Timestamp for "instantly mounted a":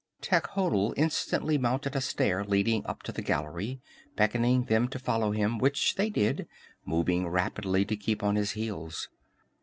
0.97-2.01